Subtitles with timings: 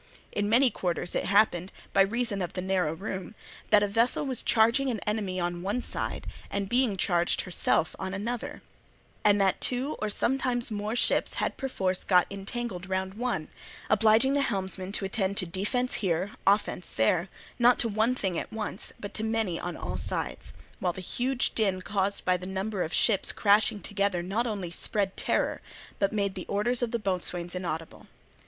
[0.31, 3.35] In many quarters it happened, by reason of the narrow room,
[3.69, 8.11] that a vessel was charging an enemy on one side and being charged herself on
[8.11, 8.63] another,
[9.23, 13.49] and that two or sometimes more ships had perforce got entangled round one,
[13.91, 17.29] obliging the helmsmen to attend to defence here, offence there,
[17.59, 21.53] not to one thing at once, but to many on all sides; while the huge
[21.53, 25.61] din caused by the number of ships crashing together not only spread terror,
[25.99, 28.07] but made the orders of the boatswains inaudible.